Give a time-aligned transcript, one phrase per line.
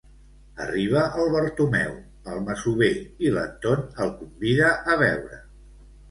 [0.63, 1.91] Arriba el Bartomeu,
[2.35, 2.89] el masover,
[3.27, 5.39] i l'Anton el convida a beure.